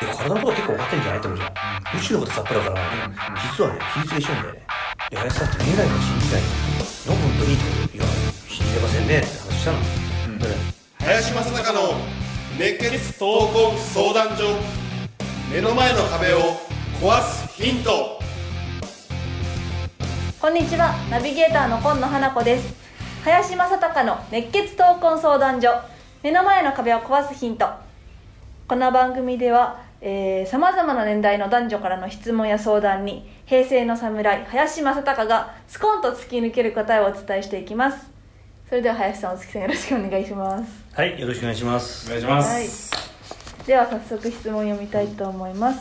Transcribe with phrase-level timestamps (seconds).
[0.00, 1.50] で体のこと結構分かってんじゃないって思うじゃん。
[1.96, 2.90] 宇宙のことさっぱりわからない。
[2.90, 4.66] けど、実はね、気付けしてるんだよね。
[5.10, 6.42] で、林さんって見えないから信じない。
[6.42, 6.48] の。
[7.06, 8.06] の本当にっていや、
[8.48, 9.78] 信じれませんねって話したの。
[10.38, 10.52] だか
[11.00, 11.80] ら林正孝の
[12.58, 14.58] 熱血闘魂相談所。
[15.52, 16.40] 目の前の壁を
[17.00, 18.20] 壊すヒント。
[20.40, 20.94] こんにちは。
[21.10, 22.74] ナビゲーターの今野花子です。
[23.24, 25.95] 林正孝の熱血闘魂相談所
[26.26, 27.68] 目の前の壁を壊すヒント。
[28.66, 29.80] この番組では
[30.46, 38.10] さまざまな年代の男女からの質問や相談に平成の侍林正孝がスコンと突き抜ける答えをお伝えしていきます。
[38.68, 40.84] それでは林さんお月さんよろしくお願いします。
[40.94, 42.08] はい、よろしくお願いします。
[42.08, 43.02] お願いします、は
[43.62, 45.80] い、では早速質問を読みたいと思います、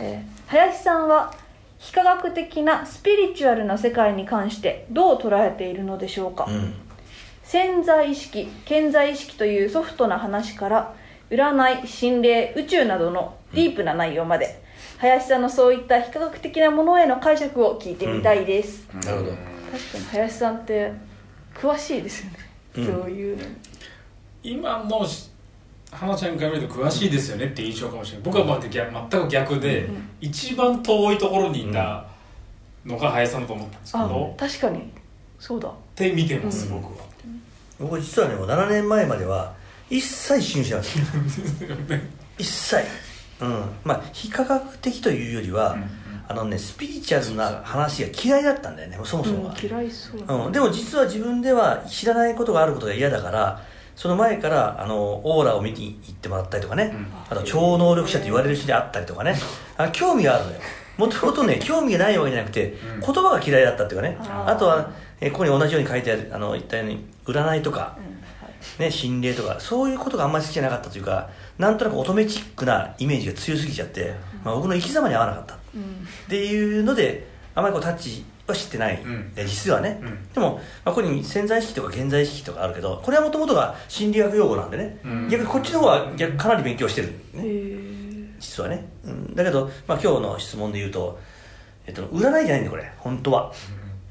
[0.00, 1.32] えー林さんは
[1.78, 6.74] 非科学的なスピリチュアルな世界に関してどう捉えているのでしょうか、うん。
[7.46, 10.94] 潜在意識潜在意識というソフトな話から
[11.30, 14.62] 占い心霊宇宙などのディープな内容まで、
[14.98, 19.30] 林さんのそういった非科学的なものへの解釈を聞いてみたいです、なるほど。
[19.30, 19.38] 確
[19.92, 20.92] かに林さんって
[21.54, 22.38] 詳しいですよね、
[22.76, 22.86] うん。
[22.86, 23.36] そういう。
[23.36, 23.48] のに
[24.42, 25.30] 今のし
[25.90, 28.24] 花ちゃんから見ると詳しいですよねって印象かもしれない。
[28.24, 32.04] 僕はま全く逆で、うん一番遠いところにいた
[32.84, 34.90] のが林さんだと思ったんですけあど、っ確かに。
[35.38, 35.70] そうだ。
[35.94, 37.04] て見てます、うん僕は
[37.78, 39.54] 僕実はね、もう7年前までは、
[39.90, 40.90] 一切信じてなかっ
[41.88, 41.94] た。
[42.38, 42.84] 一切。
[43.40, 43.64] うん。
[43.84, 45.90] まあ、非科学的というよりは、うんうん
[46.28, 49.54] あのね、スピリチュアルな話が嫌いだったんだよね、そもそもうんは。
[49.60, 53.62] 嫌いそうだうん、でも実は自分では知らないことがあることが嫌だから
[53.94, 59.36] その前からあのオーラを見に行ってもらったりとかね、うんあと超能力者と言われる人であったりとかね
[59.76, 60.58] あ興味があるのよ
[60.96, 63.00] もともとね興味がないわけじゃなくて、うん。
[63.00, 64.16] 言葉が嫌いだったっていうかね。
[64.20, 68.04] あとはえここに同じように書いてあるあの言ったように占いとかう、ん
[68.46, 68.82] はい。
[68.82, 75.58] ね、心霊とかそういうことがあんまり好きじゃなかったというかなんとなく乙女チックなイメージが強すぎちゃって、まあ、僕の生き様に合わなかった。
[75.74, 75.82] うん。
[75.82, 75.84] っ
[76.28, 79.34] ていうのであまりこうタッチはしてない、うん。
[79.34, 80.32] で実はね、うん。
[80.32, 85.28] でも、まあ、ここに潜在意識とか現在意識とかあるけどこれはもともとが心理学用語なんでね、うん。
[85.28, 87.75] 逆にこっちの方は逆かなり勉強してる、へね、え
[88.46, 91.18] 実はね、うん、だけど、まあ、今日の質問で言うと、
[91.86, 92.92] えっと、占いじゃないんだよこれ。
[92.98, 93.52] 本当は。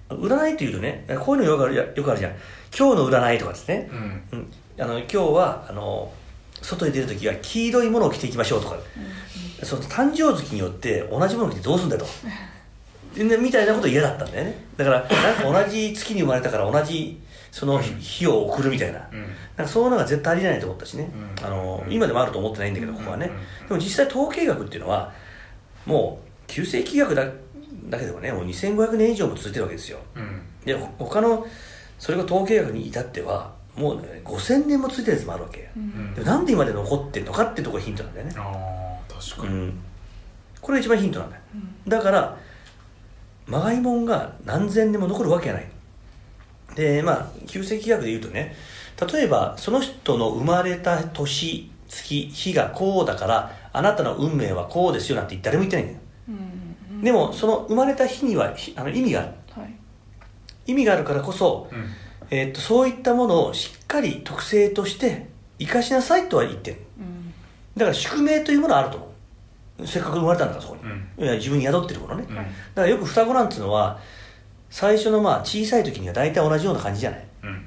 [0.10, 2.34] 占いっていうとねこういうのよくあるよくあるじゃん。
[2.78, 4.40] 今日の占いとかですね、うん。
[4.40, 6.12] うん、あの今日はあの
[6.62, 8.78] 外に出るときは黄色いものを着ていきましょうとか、
[9.64, 12.06] その誕生月によって同じものを着てどうすんだと。
[13.16, 14.66] でみたいなこと嫌だったんだよね。
[14.76, 17.20] だからなんか同じ月に生まれたから同じ
[17.56, 19.22] その日を送るみたいな,、うん。
[19.56, 21.46] なんかそういうのが絶対ありえないと思ったしね、うん。
[21.46, 21.94] あのうん。
[21.94, 23.68] 今でもあると思ってないんだけどここはね、うん。
[23.70, 25.14] でも実際統計学っていうのは
[25.86, 27.24] もう旧世紀学だ
[27.86, 30.00] だけでもねもう2500年以上も続いてるわけですよ。
[30.16, 30.42] うん。
[30.66, 31.48] でほ他の
[31.98, 36.14] それが統計学に至ってはもう、ね、5000年も続いてるやつもあるわけ、うん。
[36.14, 39.80] でもなんで今まで残ってるのかっていうところがヒントなんだよね、ああ確かに、うん、
[40.60, 41.42] これが一番ヒントなんだよ、
[41.88, 42.38] だから
[43.48, 45.70] まがいもんが何千年も残るわけがない
[46.76, 48.56] でまあ旧世紀学で言うとね
[49.12, 56.00] 例えばその人の生まれた年月日がこうだからあなたの運命はこうですよなんて誰も言ってないんだよ。
[56.30, 59.30] うんでもその生まれた日にはひあの意味がある。
[59.62, 59.74] はい。
[60.66, 61.86] 意味があるからこそ、うん。
[62.32, 65.28] えーっとそういったものをしっかり特性として
[65.60, 67.34] 生かしなさいとは言ってるうん。
[67.76, 69.12] だから宿命というものはあると思
[69.82, 69.88] う。
[69.88, 71.24] せっかく生まれたんだからそこに、うん。
[71.24, 72.36] いや自分に宿ってるものね、うん。
[72.36, 74.00] だからよく双子なんていうのは
[74.70, 77.26] 最初のまあ小さい時には大体同じような感じじゃない？
[77.44, 77.66] うん。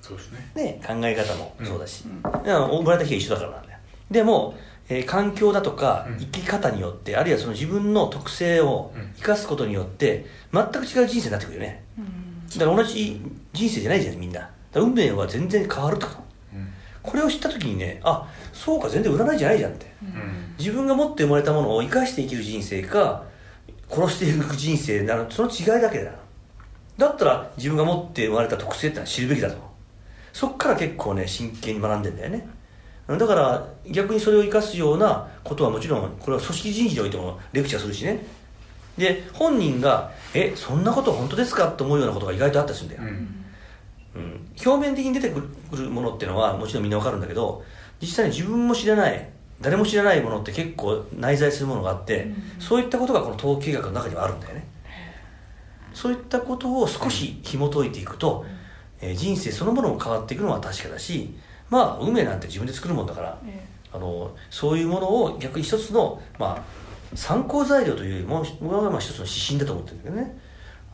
[0.00, 0.50] そうですね。
[0.54, 2.08] ね考え方もそうだし、う
[2.42, 2.46] ん。
[2.46, 3.78] いや生まれた日が一緒だからなんだよ。
[4.10, 4.54] でも、
[4.88, 6.18] えー環境だとかうん。
[6.18, 9.12] 生き方によって、あるいはその自分の特性をうん。
[9.16, 11.84] 生かすことによって全く違う人生になってくるよね。
[11.98, 12.48] うん。
[12.58, 13.20] だから同じ
[13.52, 14.50] 人生じゃないじゃんみんな。
[14.74, 16.18] 運命は全然変わるってこと
[16.54, 16.68] うん。
[17.02, 19.92] これを知った時にねあそうか全然占いじゃないじゃんって。
[20.02, 20.54] うん。
[20.58, 23.24] 自分が持って生まれたものを生かして生きる人生か
[23.92, 26.12] 殺していく人生なのその違いだけだよ
[26.96, 29.56] だったら自分が持って生まれた特性ってのは知るべきだと。
[30.32, 32.48] そっから結構ね真剣に学んでんだよね。
[33.08, 38.24] だから逆にそれを生かすようなことはもちろんこれは組織人事においてもレクチャーするしね。
[38.96, 43.44] で本人が「えそんなこと本当ですか?」って思うようなことが意外とあったりするんだよ、うん。
[44.14, 47.64] うん、表面的に出てくるものっていうのはもちろんみんなわかるんだけど
[48.00, 49.28] 実際に自分も知らない
[49.62, 52.28] 誰も知らないものって結構内在するものがあって、
[52.58, 54.66] そういったことがこの統計学の中にはあるんだよね。
[55.94, 58.44] そういったことを少し紐解いていくと、
[59.00, 61.34] えー人生そのものも変わっていくのは確かだし
[61.68, 70.38] まあ運命なんて自分で作るもんだからえあのそういうものを逆に一つの、まあ、参考材料というよりも僕はまあ一つの指針だと思ってるんだけどね。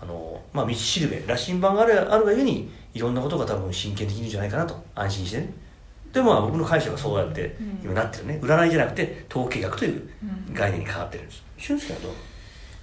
[0.00, 5.52] あの、まあ、道しるべ羅針盤があるあるがゆえにいろんなことが多分真剣できるんじゃないかなと安心してね
[6.12, 8.40] でまあ僕の解釈はそうやって今なってるね。
[8.42, 10.08] 占いじゃなくて統計学という
[10.52, 11.42] 概念に変わってるんです。
[11.58, 12.12] 俊介はどう？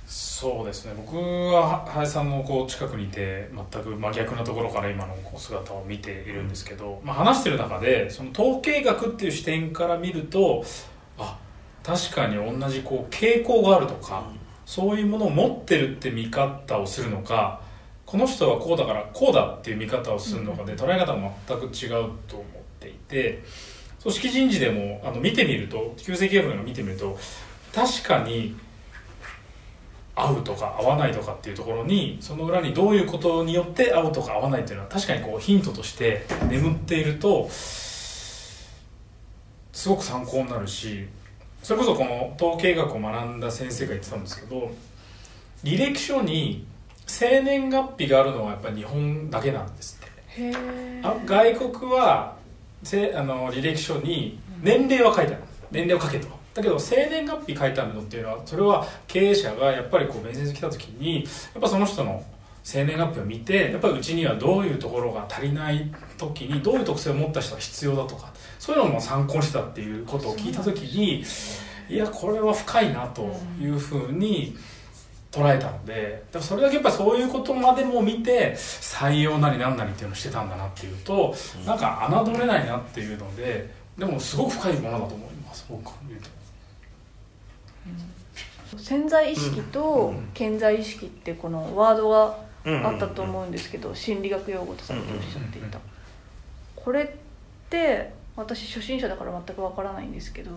[0.06, 0.94] そうですね。
[0.96, 10.64] 僕は林さんのこう近くにいて全く真逆なところから今のこう姿を見ているんですけど、まあ、話してる中でその統計学っていう視点から見ると
[11.18, 11.40] あ
[11.82, 14.24] 確かに同じこう傾向があるとか、
[14.66, 17.62] そういうものを持ってるって見方をするのか
[18.06, 22.46] この人はこうだからこうだっていう見方をするのかで捉え方が全く違うと思
[22.76, 23.44] っていて
[24.02, 27.18] 組織人事でもあの見てみると旧世企業が見てみると
[27.74, 28.56] 確かに
[30.16, 38.70] 合うとか合わないとかっていうところにその裏にどういうことによって合うとか合わないっていうのは確かにこうヒントとして眠っているとす
[39.90, 41.06] ごく参考になるし
[41.62, 44.72] それこそこの統計学を学んだ先生が言ってたんですけど
[45.64, 46.66] 履歴書に
[47.08, 50.16] 生年月日があるのはやっぱり日本だけなんですって。
[51.26, 52.35] 外国は
[52.86, 55.44] せあの履歴書に年齢は書いてある。
[55.72, 56.28] 年齢を書けと。
[56.54, 61.30] だけど生年月日書いてあるのっていうのはそれは経営者がやっぱりこう面接来た時にや
[61.60, 62.24] っぱその人の
[62.64, 71.24] 生年月日を見てやっぱりうちにはどういうところが足りない時にどういう特性を持った人が必要だとかそういうのも参考にしてたっていうことを聞いた時に
[71.90, 74.56] いやこれは深いなというふうに
[75.36, 81.36] 捉えたのでだからそれだけやっぱそういうことまでも見て採用なりなんなりっていうのをしてたんだなっていうと
[81.66, 86.30] なんか侮れないなっていうのででもすごく深いものだと思います僕から見ると。
[88.78, 92.38] 潜在意識と潜在意識ってこのワードが
[92.88, 95.80] あったと思うんですけど心理学用語とさっきおっしゃっていた。
[96.76, 97.08] これっ
[97.70, 100.52] て私初心者だから全くわからないんですけど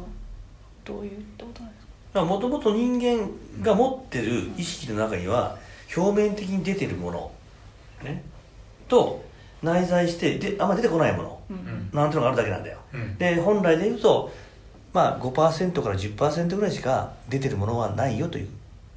[0.85, 1.88] どういうことなんですか？
[2.15, 3.31] もともと人間
[3.63, 5.57] が持ってる意識の中には
[5.97, 7.31] 表面的に出てるもの、
[8.03, 8.23] ね、
[8.89, 9.25] と
[9.63, 11.91] 内在してであんま出てこないもの、うん。
[11.93, 13.19] なんていうのがあるだけなんだよ、うん。
[13.19, 14.33] で本来で言うと、
[14.93, 18.49] まあ、5%から10%ぐらいしか出てるものはないよという。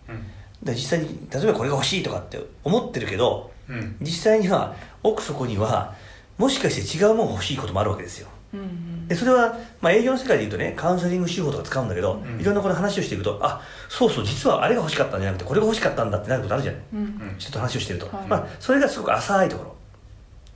[0.09, 0.23] うん。
[0.63, 3.95] で実際に例えばこれが欲しいとかって思ってるけどうん。
[4.01, 5.95] 実際には奥底には
[6.37, 8.27] もしかして違うものが欲しいこともあるわけですよ。
[8.53, 12.39] うんうんでそれは、まあ、営業の世界で言うとねカウンセリング手法とか使うんだけど、うん。
[12.39, 17.35] いろんなこと話をしていくとあそうそう実はあれが欲しかったんじゃなくてこれが欲しかったんだってなることあるじゃないうん。
[17.37, 18.27] 人と話をしてると、はい。
[18.27, 19.75] まあ、それがすごく浅いとこ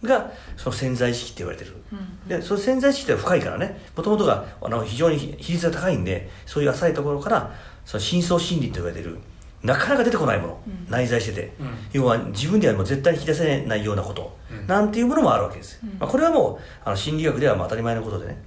[0.02, 1.76] ろがその潜在意識って言われてる。
[1.92, 2.30] うん。
[2.30, 7.54] でその潜在意識って深いからねもともとがあの非常に比率が高いんでそういう浅いところから
[7.86, 9.20] その深層心理と言われてる
[9.66, 10.88] なかなか出てこないもの、うん。
[10.90, 11.68] 内在してて、うん。
[11.92, 14.68] 要は自分ではもう絶対に引き出せないようなこと、うん。
[14.68, 15.90] なんていうものもあるわけです、うん。
[16.00, 18.42] まあ、これはもうあの心理学ではまあ当たり前のことでね。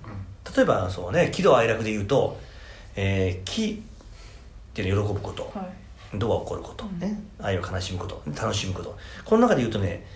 [0.56, 2.38] 例えばそうね喜怒哀楽で言うと、
[2.96, 3.82] えー喜
[4.72, 5.64] っていうのは喜ぶこと、は
[6.14, 6.16] い。
[6.18, 8.22] 怒は起こること、ね、愛は悲しむこと。
[8.26, 8.96] 楽しむこと。
[9.24, 10.06] この中で言うとね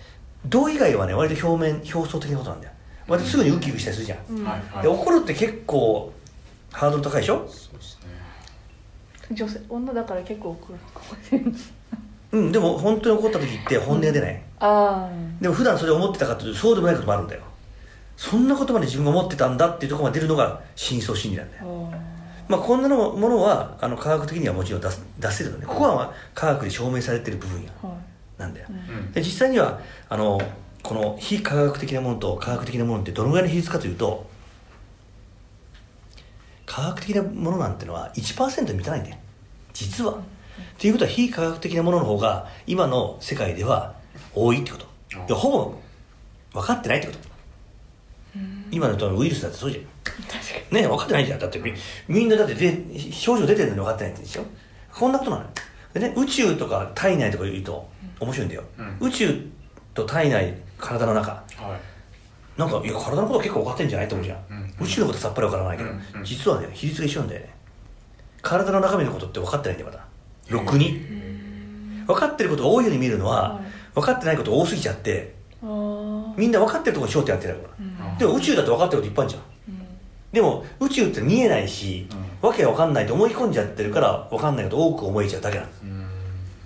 [0.49, 2.73] 怒以外はね割と表面表層的なことなんだよ。
[3.07, 6.13] 割とすぐにウキウキしたりするじゃん、で怒るって結構
[6.71, 7.45] ハードル高いでしょ？
[7.49, 8.07] そうですね
[9.31, 11.53] 女性女だから結構怒るのかもしれない。
[12.33, 15.07] うんでも本当に怒った時って本音が出ない、あ
[15.39, 17.41] でも普段それを思ってたかというとそうでもないこともあるんだよ。
[18.17, 21.89] そんなことまで自分が思ってたんだっていうところまで出るのが深層心理なんだあよ。
[21.93, 21.97] あ
[22.47, 25.65] まあこんなのものはあの科学的にはもちろん出す出せるのね。
[25.67, 27.69] ここはまあ科学で証明されてる部分や。
[27.83, 27.97] あはい。
[28.39, 29.11] なんだよ、うん。
[29.11, 29.79] で実際には
[30.09, 30.41] あの
[30.81, 34.25] この非科学的なものと科学的なものってどのぐらいの比率かというと
[36.73, 39.17] 科学的なものなんてのは1%に満たないんだよ。
[39.73, 40.15] 実は、っ
[40.79, 43.93] ていうことは非科学的なものの方が今の世界では
[44.33, 44.85] 多いってこと。
[45.15, 45.75] いやほぼ
[46.53, 47.19] 分かってないってこと。
[48.71, 49.83] 今のウイルスだってそうじゃん。
[50.03, 51.39] 確かね分かってないじゃん。
[51.39, 51.71] だってみ
[52.07, 54.45] みんなだってで症状出てるのに分かってないんでしょ？
[54.91, 55.49] こんなことなのよ。
[55.93, 57.87] でね宇宙とか体内とか言うと
[58.19, 59.07] 面白いんだよ、うん。
[59.07, 59.47] 宇宙
[59.93, 61.33] と体内体の中。
[61.33, 61.43] は
[61.77, 61.92] い
[62.57, 64.39] なんかいや体のこと結構分かってんじゃないと思うじゃん、
[64.79, 64.85] うん。
[64.85, 66.23] 宇宙のことさっぱり分からないけど、うんうん。
[66.23, 67.55] 実はね比率が一緒なんだよね。
[68.41, 70.05] 体の中身のことって分かってないんだよまだ。
[70.49, 70.99] ろくに。
[72.05, 73.63] 分かってることが多いように見えるのは、はい。
[73.95, 77.73] 分かってないこと多すぎちゃってみんな分かってるところに焦点当ててるから、
[78.11, 78.17] うん。
[78.17, 79.43] でも宇宙だって分かってることいっぱいあるじゃん。
[79.69, 79.87] うん。
[80.33, 82.07] でも宇宙って見えないし、
[82.41, 85.69] わけわかんないと思い込んじゃってるからわかんないこと多く思えちゃうだけなの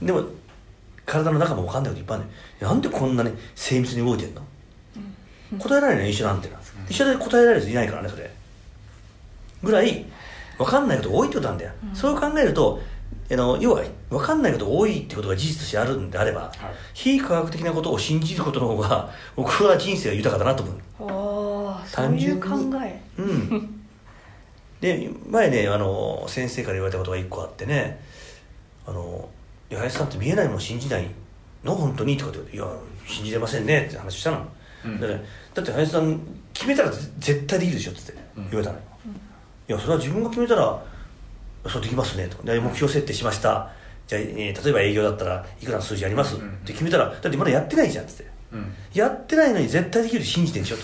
[0.01, 0.07] うん。
[0.07, 0.23] でも
[1.05, 2.33] 体の中もわかんないこといっぱいあるね。
[2.59, 4.41] なんでこんなに精密に動いてんの、
[5.59, 6.57] 答えられないの医者なんてな、
[6.89, 8.29] 医者で答えられる人いないからねそれ。
[9.63, 10.05] ぐらい
[10.57, 12.81] わかんないことが多いってことなんだよ、そう考えると
[13.29, 16.51] あの要はわかんないことが多いってことが事実としてあるんであれば、
[16.93, 20.75] 非科学的なことを信じることの方が 僕は人生が豊かだなと思う。
[21.77, 23.01] ああそういう考単純え。
[23.17, 23.73] うん。
[24.79, 27.99] で前ねあの先生から言われたことが一個あってね
[28.85, 29.27] 「あの
[29.71, 31.09] 八重さんって見えないもの信じない
[31.63, 31.75] の？
[31.75, 32.65] 本当に?」とかって「いや
[33.07, 34.45] 信じれませんね」って話したの、
[34.85, 34.99] うん。
[34.99, 36.19] だって林さん
[36.53, 38.83] 決めたらぜ絶対できるでしょ」っつって言われたのよ、
[39.69, 40.83] いやそれは自分が決めたら
[41.67, 43.71] そうできますねとで目標設定しました。
[44.07, 46.41] じゃあ、えー例えば営業だったらいくらの数字あります、うん。
[46.41, 48.27] うんって決めたらだってまだやってないじゃんっつって。
[48.53, 48.73] うん。
[48.93, 50.83] やってないのに絶対できるって信じてんでしょと。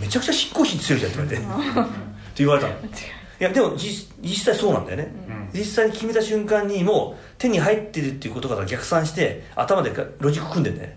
[0.00, 1.80] めちゃくちゃ信仰心強いじゃんって言われて。
[1.80, 1.90] って
[2.36, 2.74] 言われたの。
[2.74, 5.12] いやでも実実際そうなんだよね、
[5.52, 5.58] うん。
[5.58, 10.96] 実際に決めた瞬間にもう手に入ってるっていうことから逆算して頭でかロジック組んでんだよね、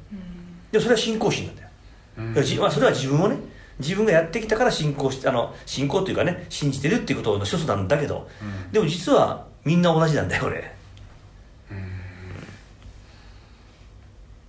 [0.72, 1.65] でもそれは信仰心なんだよ、
[2.18, 2.34] うん。
[2.34, 3.38] まあ、それは自分をね
[3.80, 8.72] 自分がやってきたから信仰してあの信仰というかね信じてるっていうことの一つなんだけど、うん。
[8.72, 10.76] でも実はみんな同じなんだよ俺。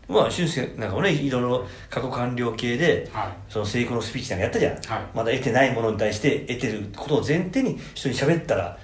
[0.08, 3.28] まあ俊介なんかもねいろいろ過去完了系で、はい。
[3.49, 5.06] その成功のスピーチなんかやったじゃん、はい。
[5.12, 8.78] まだ得てないものに対して得てることを前提に人に喋ったら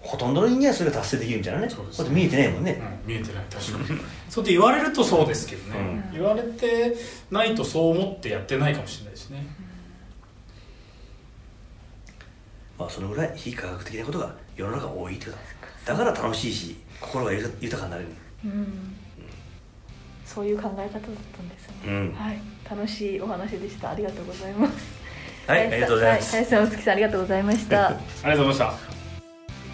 [0.00, 1.68] ほとんどの人間はそれが達成できるみたいなね。
[1.68, 3.14] そうですこうやって見えてないもんね、うん。
[3.14, 4.00] 見えてない確かに。
[4.28, 6.96] そうって言われるとそうですけどね、うん言われて
[7.30, 9.46] ないとそう思ってやってないかもしれないですね。
[12.78, 15.36] まあそのぐらい非科学的なことが世の中多いってこと
[15.92, 15.98] だ。
[15.98, 18.08] だから楽しいし心が豊豊かになれる。
[18.44, 18.96] うん。
[20.24, 22.12] そういう考え方だったんですね、うん。
[22.14, 22.40] はい。
[22.68, 23.90] 楽しいお話でした。
[23.90, 25.00] ありがとうございます。
[25.46, 27.92] はいありがとうございます、林さん、お月さんありがとうございましたあ
[28.24, 28.99] りがとうございました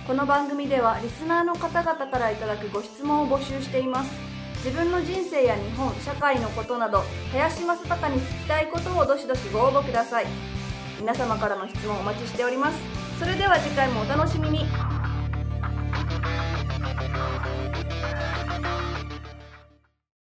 [0.06, 4.12] この番組ではリスナーの方々からいただくご質問を募集しています。
[4.64, 10.26] 自分の人生や日本社会のことなど林正孝に聞きたいことをどしどしご応募ください。
[11.00, 12.78] 皆様からの質問お待ちしております。
[13.18, 14.66] それでは次回もお楽しみに。